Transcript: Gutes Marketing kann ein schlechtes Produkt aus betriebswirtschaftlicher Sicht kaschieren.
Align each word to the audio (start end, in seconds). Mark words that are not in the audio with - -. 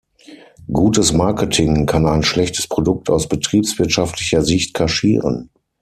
Gutes 0.71 1.13
Marketing 1.13 1.85
kann 1.85 2.07
ein 2.07 2.23
schlechtes 2.23 2.65
Produkt 2.65 3.11
aus 3.11 3.29
betriebswirtschaftlicher 3.29 4.41
Sicht 4.41 4.73
kaschieren. 4.73 5.51